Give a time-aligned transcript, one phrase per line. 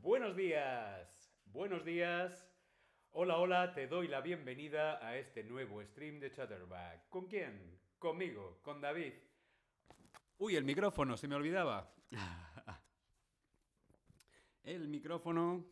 [0.00, 2.48] Buenos días, buenos días.
[3.10, 7.08] Hola, hola, te doy la bienvenida a este nuevo stream de Chatterback.
[7.08, 7.80] ¿Con quién?
[7.98, 9.14] Conmigo, con David.
[10.38, 11.92] Uy, el micrófono, se me olvidaba.
[14.68, 15.64] El micrófono.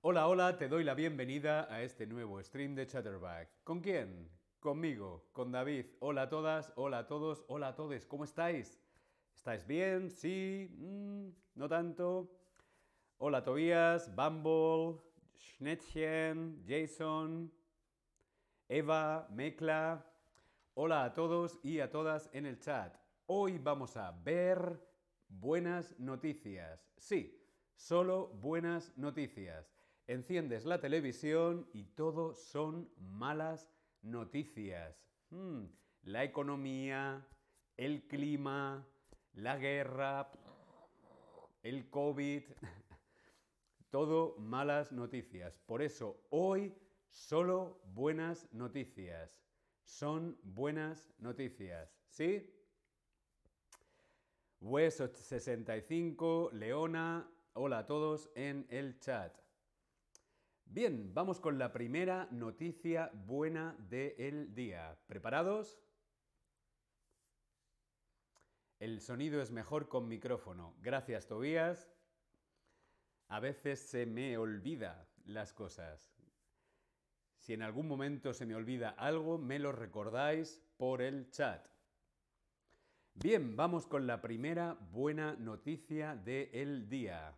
[0.00, 3.62] Hola, hola, te doy la bienvenida a este nuevo stream de Chatterback.
[3.62, 4.30] ¿Con quién?
[4.58, 5.84] Conmigo, con David.
[6.00, 8.06] Hola a todas, hola a todos, hola a todos.
[8.06, 8.80] ¿Cómo estáis?
[9.36, 10.08] ¿Estáis bien?
[10.10, 10.74] ¿Sí?
[10.78, 12.30] Mm, ¿No tanto?
[13.18, 15.02] Hola Tobías, Bumble,
[15.36, 17.52] Schnettchen, Jason,
[18.66, 20.06] Eva, Mekla.
[20.72, 22.96] Hola a todos y a todas en el chat.
[23.26, 24.80] Hoy vamos a ver
[25.28, 26.88] buenas noticias.
[26.96, 27.41] Sí,
[27.82, 29.74] solo buenas noticias.
[30.06, 33.68] Enciendes la televisión y todo son malas
[34.02, 35.04] noticias.
[35.30, 35.64] Hmm,
[36.04, 37.26] la economía,
[37.76, 38.86] el clima,
[39.32, 40.30] la guerra,
[41.64, 42.44] el COVID,
[43.90, 45.58] todo malas noticias.
[45.66, 46.72] Por eso hoy
[47.10, 49.42] solo buenas noticias.
[49.82, 51.98] Son buenas noticias.
[52.06, 52.48] ¿Sí?
[54.60, 59.36] Wes65, Leona, hola a todos en el chat.
[60.64, 64.96] Bien, vamos con la primera noticia buena del día.
[65.06, 65.78] ¿Preparados?
[68.80, 70.74] El sonido es mejor con micrófono.
[70.80, 71.88] Gracias, Tobías.
[73.28, 76.10] A veces se me olvida las cosas.
[77.38, 81.68] Si en algún momento se me olvida algo, me lo recordáis por el chat.
[83.14, 87.36] Bien, vamos con la primera buena noticia del día.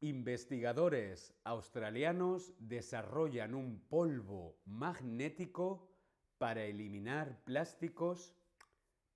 [0.00, 5.88] Investigadores australianos desarrollan un polvo magnético
[6.36, 8.34] para eliminar plásticos,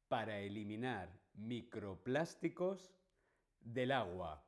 [0.09, 2.95] para eliminar microplásticos
[3.61, 4.43] del agua.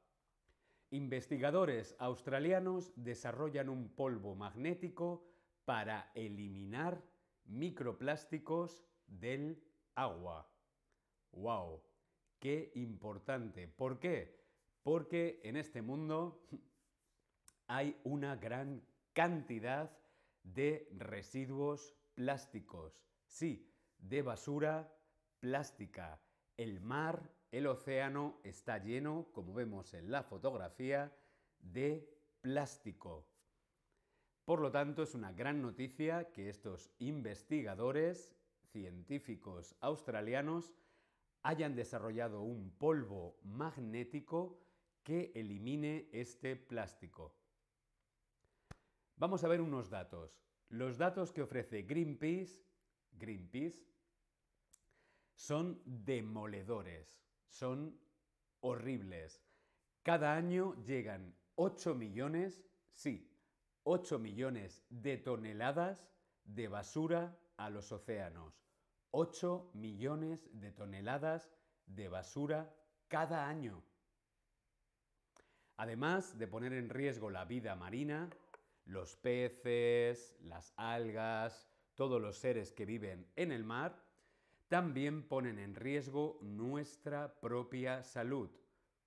[0.91, 5.27] Investigadores australianos desarrollan un polvo magnético
[5.67, 7.03] para eliminar
[7.45, 9.62] microplásticos del
[9.95, 10.51] agua.
[11.33, 11.83] ¡Wow!
[12.39, 13.69] ¡Qué importante!
[13.69, 14.42] ¿Por qué?
[14.82, 16.47] Porque en este mundo
[17.66, 18.82] hay una gran
[19.12, 19.97] cantidad
[20.43, 23.00] de residuos plásticos.
[23.26, 24.93] Sí, de basura
[25.41, 26.20] plástica.
[26.56, 31.16] El mar, el océano está lleno, como vemos en la fotografía,
[31.59, 32.09] de
[32.41, 33.26] plástico.
[34.44, 38.34] Por lo tanto, es una gran noticia que estos investigadores
[38.72, 40.72] científicos australianos
[41.43, 44.62] hayan desarrollado un polvo magnético
[45.03, 47.35] que elimine este plástico.
[49.17, 50.43] Vamos a ver unos datos.
[50.69, 52.65] Los datos que ofrece Greenpeace,
[53.12, 53.87] Greenpeace
[55.35, 58.01] son demoledores, son
[58.61, 59.45] horribles.
[60.03, 63.31] Cada año llegan 8 millones, sí,
[63.85, 66.09] 8 millones de toneladas
[66.45, 68.65] de basura a los océanos.
[69.11, 71.51] 8 millones de toneladas
[71.87, 72.75] de basura
[73.09, 73.85] cada año.
[75.82, 78.31] Además de poner en riesgo la vida marina,
[78.84, 84.00] los peces, las algas, todos los seres que viven en el mar,
[84.69, 88.48] también ponen en riesgo nuestra propia salud.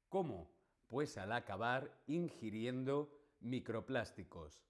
[0.10, 0.52] ¿Cómo?
[0.88, 3.10] Pues al acabar ingiriendo
[3.40, 4.62] microplásticos.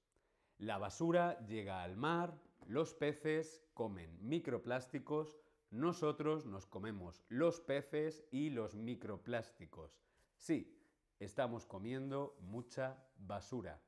[0.60, 5.40] La basura llega al mar, los peces comen microplásticos,
[5.72, 10.00] nosotros nos comemos los peces y los microplásticos.
[10.38, 10.75] Sí,
[11.20, 13.82] estamos comiendo mucha basura.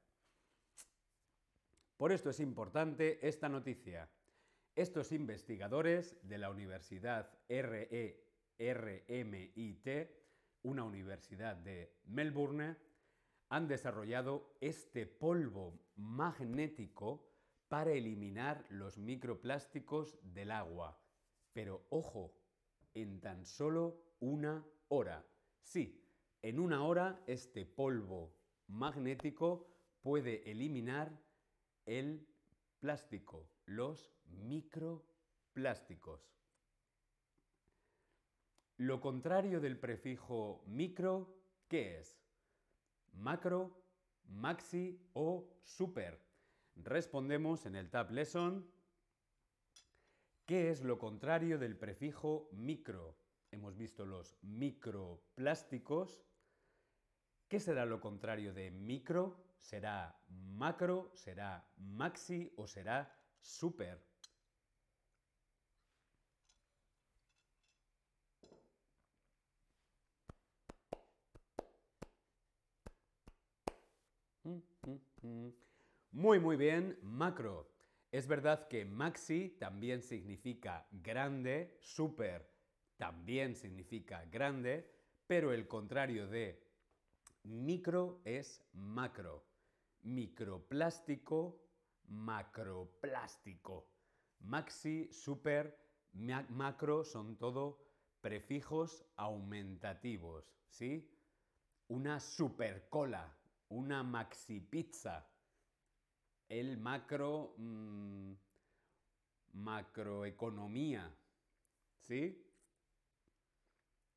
[1.97, 4.09] Por esto es importante esta noticia.
[4.75, 8.23] Estos investigadores de la Universidad RE,
[8.59, 9.87] RMIT,
[10.61, 12.77] una universidad de Melbourne,
[13.49, 17.27] han desarrollado este polvo magnético
[17.67, 20.99] para eliminar los microplásticos del agua.
[21.53, 22.33] Pero ojo,
[22.93, 25.25] en tan solo una hora.
[25.61, 26.06] Sí,
[26.47, 28.33] en una hora este polvo
[28.67, 29.67] magnético
[30.01, 31.11] puede eliminar
[31.85, 32.25] el
[32.79, 36.31] plástico, los microplásticos.
[38.77, 41.35] Lo contrario del prefijo micro,
[41.67, 42.17] ¿qué es?
[43.11, 43.83] Macro,
[44.23, 46.17] maxi o super.
[46.77, 48.71] Respondemos en el Tab Lesson.
[50.45, 53.17] ¿Qué es lo contrario del prefijo micro?
[53.51, 56.21] hemos visto los microplásticos.
[57.47, 59.45] ¿Qué será lo contrario de micro?
[59.57, 61.11] ¿Será macro?
[61.15, 62.51] ¿Será maxi?
[62.57, 63.09] ¿O será
[63.39, 64.03] super?
[76.11, 77.71] Muy, muy bien, macro.
[78.11, 82.57] Es verdad que maxi también significa grande, super
[82.97, 84.91] también significa grande,
[85.27, 86.66] pero el contrario de
[87.43, 89.45] micro es macro.
[90.03, 91.61] Microplástico,
[92.07, 93.89] macroplástico.
[94.39, 95.77] Maxi, super,
[96.49, 97.79] macro son todo
[98.21, 101.09] prefijos aumentativos, ¿sí?
[101.87, 103.35] Una super cola,
[103.69, 105.27] una maxi pizza,
[106.49, 108.33] el macro, mm,
[109.53, 111.13] macroeconomía,
[112.01, 112.43] ¿sí?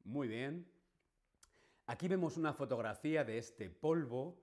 [0.05, 0.80] Muy bien.
[1.91, 4.41] Aquí vemos una fotografía de este polvo.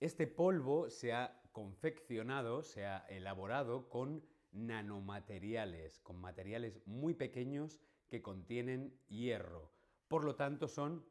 [0.00, 7.78] Este polvo se ha confeccionado, se ha elaborado con nanomateriales, con materiales muy pequeños
[8.08, 9.70] que contienen hierro.
[10.08, 11.06] Por lo tanto, son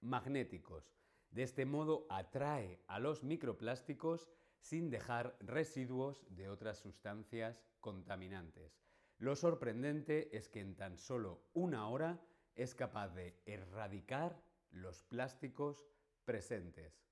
[0.00, 0.92] magnéticos.
[1.30, 4.28] De este modo atrae a los microplásticos
[4.58, 8.82] sin dejar residuos de otras sustancias contaminantes.
[9.18, 12.20] Lo sorprendente es que en tan solo una hora
[12.56, 15.86] es capaz de erradicar los plásticos
[16.24, 17.06] presentes.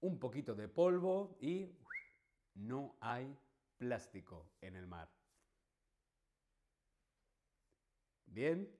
[0.00, 1.76] Un poquito de polvo y
[2.54, 3.36] no hay
[3.78, 5.08] plástico en el mar.
[8.26, 8.70] Bien.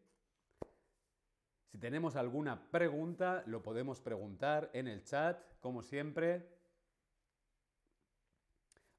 [1.66, 6.48] Si tenemos alguna pregunta, lo podemos preguntar en el chat, como siempre.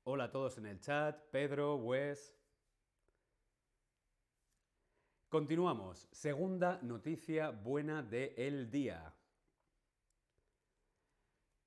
[0.04, 2.39] Hola a todos en el chat, Pedro, Wes.
[5.30, 6.08] Continuamos.
[6.12, 9.14] Segunda noticia buena del el día.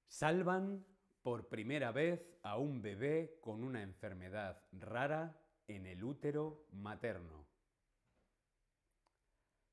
[0.08, 0.84] Salvan
[1.22, 7.46] por primera vez a un bebé con una enfermedad rara en el útero materno.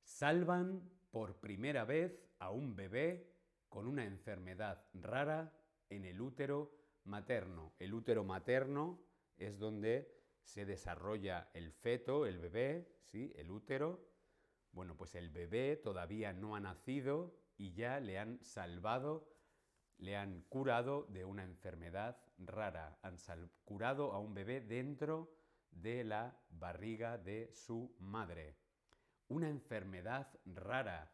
[0.03, 3.33] Salvan por primera vez a un bebé
[3.69, 5.51] con una enfermedad rara
[5.89, 6.75] en el útero
[7.06, 7.74] materno.
[7.80, 9.00] El útero materno
[9.35, 10.19] es donde
[10.50, 13.31] se desarrolla el feto, el bebé, ¿sí?
[13.36, 14.10] el útero.
[14.72, 19.31] Bueno, pues el bebé todavía no ha nacido y ya le han salvado,
[20.00, 22.98] le han curado de una enfermedad rara.
[23.04, 23.18] Han
[23.63, 25.31] curado a un bebé dentro
[25.69, 28.57] de la barriga de su madre.
[29.28, 31.12] Una enfermedad rara.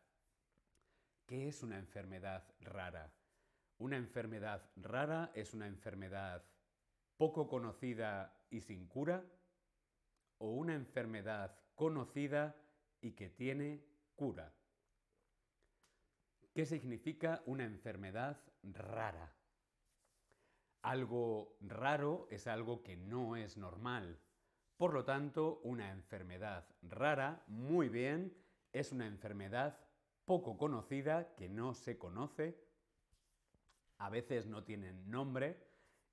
[1.25, 3.11] ¿Qué es una enfermedad rara?
[3.79, 6.45] Una enfermedad rara es una enfermedad
[7.17, 9.23] poco conocida y sin cura,
[10.37, 12.55] o una enfermedad conocida
[13.01, 14.53] y que tiene cura.
[16.53, 19.35] ¿Qué significa una enfermedad rara?
[20.81, 24.19] Algo raro es algo que no es normal.
[24.77, 28.37] Por lo tanto, una enfermedad rara, muy bien,
[28.71, 29.79] es una enfermedad
[30.25, 32.57] poco conocida, que no se conoce,
[33.97, 35.65] a veces no tienen nombre,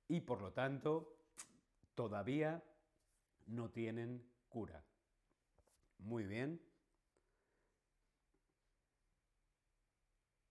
[0.07, 1.12] y por lo tanto
[1.95, 2.63] todavía
[3.45, 4.83] no tienen cura.
[5.99, 6.61] Muy bien.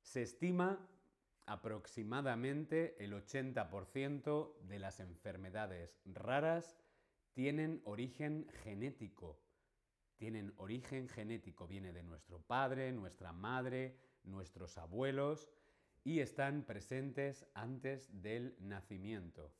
[0.02, 0.88] Se estima
[1.46, 6.76] aproximadamente el 80% de las enfermedades raras
[7.32, 9.40] tienen origen genético.
[10.16, 15.50] Tienen origen genético, viene de nuestro padre, nuestra madre, nuestros abuelos
[16.04, 19.52] y están presentes antes del nacimiento.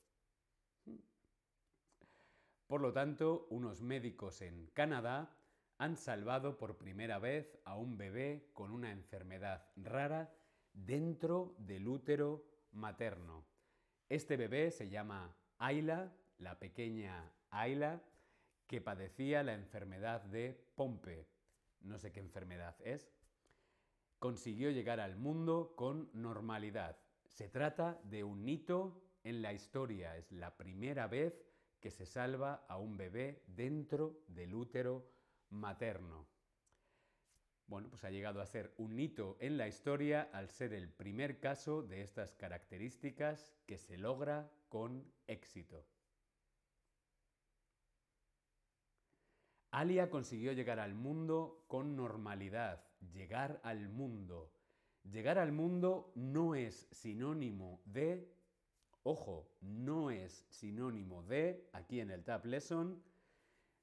[2.72, 5.36] Por lo tanto, unos médicos en Canadá
[5.76, 10.34] han salvado por primera vez a un bebé con una enfermedad rara
[10.72, 13.44] dentro del útero materno.
[14.08, 18.00] Este bebé se llama Ayla, la pequeña Ayla,
[18.66, 21.28] que padecía la enfermedad de Pompe.
[21.82, 23.12] No sé qué enfermedad es,
[24.18, 26.96] consiguió llegar al mundo con normalidad.
[27.26, 30.16] Se trata de un hito en la historia.
[30.16, 31.51] Es la primera vez
[31.82, 35.10] que se salva a un bebé dentro del útero
[35.50, 36.26] materno.
[37.66, 41.40] Bueno, pues ha llegado a ser un hito en la historia al ser el primer
[41.40, 45.84] caso de estas características que se logra con éxito.
[49.72, 54.52] Alia consiguió llegar al mundo con normalidad, llegar al mundo.
[55.02, 58.30] Llegar al mundo no es sinónimo de,
[59.02, 63.02] ojo, no es sinónimo de, aquí en el Tab Lesson,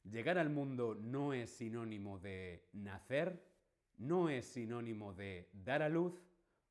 [0.03, 3.43] llegar al mundo no es sinónimo de nacer,
[3.97, 6.21] no es sinónimo de dar a luz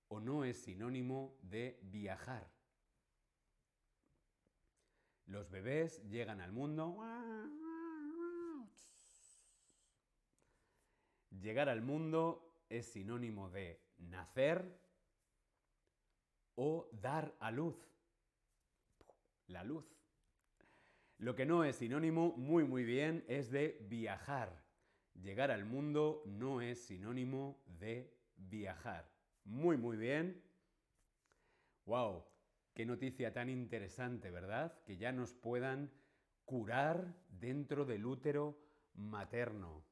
[0.08, 2.50] o no es sinónimo de viajar.
[5.26, 6.96] Los bebés llegan al mundo.
[11.30, 14.80] Llegar al mundo es sinónimo de nacer
[16.54, 17.76] o dar a luz.
[19.48, 19.84] La luz.
[21.16, 24.62] Lo que no es sinónimo, muy muy bien, es de viajar.
[25.14, 29.10] Llegar al mundo no es sinónimo de viajar.
[29.44, 30.42] Muy muy bien.
[31.86, 32.24] ¡Wow!
[32.74, 34.80] Qué noticia tan interesante, ¿verdad?
[34.84, 35.90] Que ya nos puedan
[36.44, 38.60] curar dentro del útero
[38.94, 39.82] materno.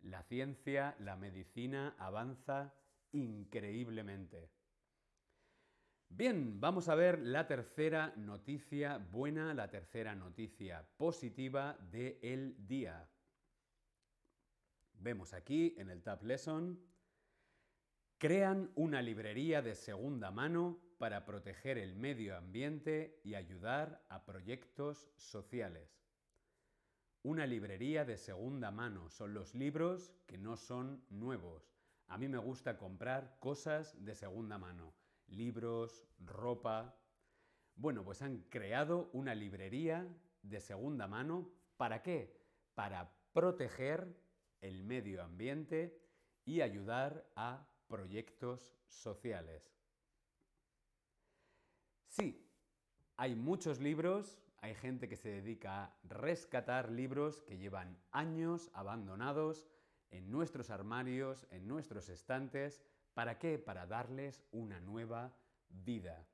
[0.00, 2.74] La ciencia, la medicina avanza
[3.12, 4.50] increíblemente.
[6.14, 13.08] Bien, vamos a ver la tercera noticia buena, la tercera noticia positiva del el día.
[14.92, 16.78] Vemos aquí en el Tab Lesson,
[18.18, 25.10] crean una librería de segunda mano para proteger el medio ambiente y ayudar a proyectos
[25.16, 26.04] sociales.
[27.22, 31.74] Una librería de segunda mano son los libros que no son nuevos.
[32.06, 34.92] A mí me gusta comprar cosas de segunda mano
[35.32, 36.96] libros, ropa.
[37.74, 40.08] Bueno, pues han creado una librería
[40.42, 41.50] de segunda mano.
[41.76, 42.38] ¿Para qué?
[42.74, 44.16] Para proteger
[44.60, 46.00] el medio ambiente
[46.44, 49.72] y ayudar a proyectos sociales.
[52.06, 52.46] Sí,
[53.16, 59.66] hay muchos libros, hay gente que se dedica a rescatar libros que llevan años abandonados
[60.10, 63.58] en nuestros armarios, en nuestros estantes, ¿Para qué?
[63.58, 65.34] Para darles una nueva
[65.68, 66.26] vida.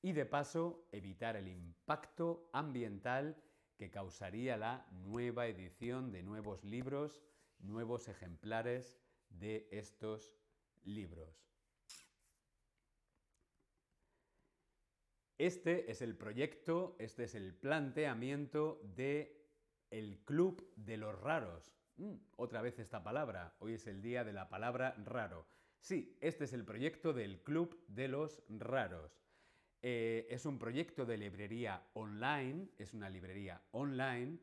[0.00, 3.36] Y de paso, evitar el impacto ambiental
[3.76, 7.20] que causaría la nueva edición de nuevos libros,
[7.58, 8.98] nuevos ejemplares
[9.28, 10.34] de estos
[10.84, 11.52] libros.
[15.38, 19.42] Este es el proyecto, este es el planteamiento de
[19.90, 21.74] el Club de los Raros.
[21.96, 25.46] Mm, otra vez esta palabra, hoy es el día de la palabra raro.
[25.82, 29.20] Sí, este es el proyecto del Club de los Raros.
[29.82, 34.38] Eh, es un proyecto de librería online, es una librería online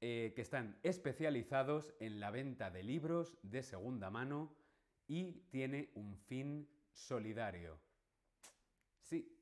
[0.00, 4.56] eh, que están especializados en la venta de libros de segunda mano
[5.08, 7.80] y tiene un fin solidario.
[9.00, 9.36] Sí,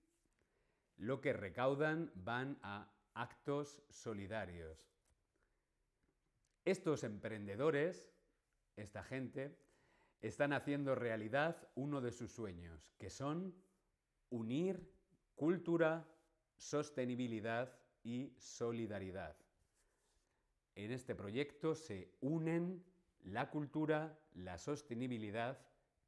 [0.97, 4.89] lo que recaudan van a actos solidarios.
[6.65, 8.11] Estos emprendedores,
[8.77, 9.59] esta gente,
[10.29, 13.55] están haciendo realidad uno de sus sueños, que son
[14.31, 14.91] unir
[15.35, 16.09] cultura,
[16.57, 19.37] sostenibilidad y solidaridad.
[20.77, 22.83] En este proyecto se unen
[23.21, 25.59] la cultura, la sostenibilidad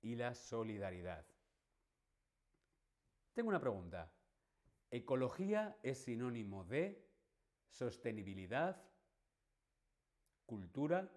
[0.01, 1.27] y la solidaridad.
[3.35, 4.11] Tengo una pregunta.
[4.91, 7.07] ¿Ecología es sinónimo de
[7.69, 8.83] sostenibilidad,
[10.47, 11.13] cultura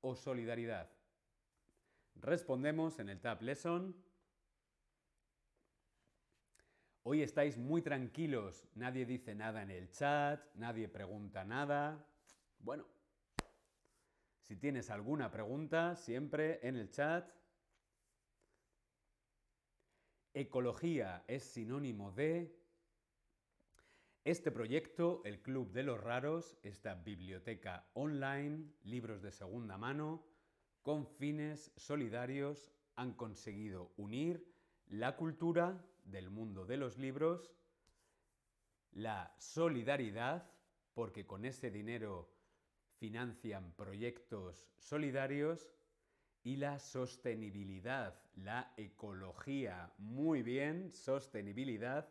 [0.00, 1.01] o solidaridad?
[2.14, 3.96] Respondemos en el Tab Lesson.
[7.04, 12.06] Hoy estáis muy tranquilos, nadie dice nada en el chat, nadie pregunta nada.
[12.60, 12.86] Bueno,
[14.42, 17.28] si tienes alguna pregunta, siempre en el chat.
[20.34, 22.58] Ecología es sinónimo de...
[24.24, 30.24] Este proyecto, el Club de los Raros, esta biblioteca online, libros de segunda mano,
[30.82, 34.46] con fines solidarios han conseguido unir
[34.86, 37.54] la cultura del mundo de los libros,
[38.90, 40.50] la solidaridad,
[40.94, 42.28] porque con ese dinero
[42.98, 45.72] financian proyectos solidarios,
[46.44, 49.92] y la sostenibilidad, la ecología.
[49.98, 52.08] Muy bien, sostenibilidad.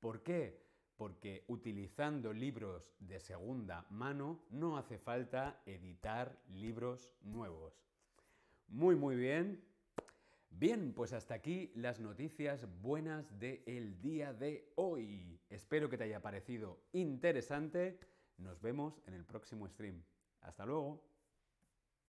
[0.00, 0.66] ¿Por qué?
[0.96, 7.87] Porque utilizando libros de segunda mano no hace falta editar libros nuevos.
[8.68, 9.64] Muy, muy bien.
[10.50, 15.40] Bien, pues hasta aquí las noticias buenas del día de hoy.
[15.48, 17.98] Espero que te haya parecido interesante.
[18.36, 20.02] Nos vemos en el próximo stream.
[20.42, 21.07] Hasta luego.